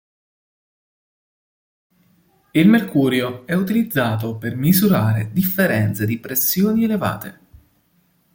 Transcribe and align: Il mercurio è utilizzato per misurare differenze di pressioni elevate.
Il 2.53 2.67
mercurio 2.67 3.45
è 3.45 3.53
utilizzato 3.53 4.35
per 4.35 4.55
misurare 4.55 5.31
differenze 5.31 6.07
di 6.07 6.17
pressioni 6.17 6.85
elevate. 6.85 7.39